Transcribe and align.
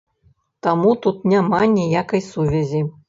Таму 0.67 0.93
тут 1.05 1.21
няма 1.33 1.61
ніякай 1.77 2.25
сувязі. 2.31 2.81